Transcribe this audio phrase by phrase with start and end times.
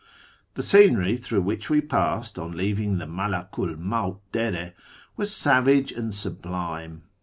[0.55, 4.73] The scenery through which we passed on leaving the Malaku '1 Mawt Dere
[5.15, 7.03] was savage and sublime.